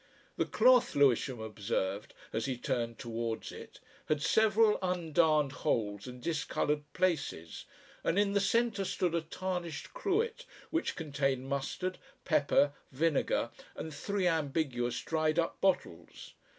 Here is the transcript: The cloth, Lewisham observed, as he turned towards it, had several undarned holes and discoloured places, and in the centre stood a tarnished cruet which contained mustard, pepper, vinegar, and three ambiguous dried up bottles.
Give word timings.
The 0.35 0.45
cloth, 0.47 0.95
Lewisham 0.95 1.39
observed, 1.39 2.15
as 2.33 2.45
he 2.45 2.57
turned 2.57 2.97
towards 2.97 3.51
it, 3.51 3.79
had 4.07 4.19
several 4.19 4.79
undarned 4.81 5.51
holes 5.61 6.07
and 6.07 6.19
discoloured 6.19 6.91
places, 6.93 7.65
and 8.03 8.17
in 8.17 8.33
the 8.33 8.39
centre 8.39 8.83
stood 8.83 9.13
a 9.13 9.21
tarnished 9.21 9.93
cruet 9.93 10.43
which 10.71 10.95
contained 10.95 11.45
mustard, 11.47 11.99
pepper, 12.25 12.73
vinegar, 12.91 13.51
and 13.75 13.93
three 13.93 14.25
ambiguous 14.27 14.99
dried 15.01 15.37
up 15.37 15.61
bottles. 15.61 16.33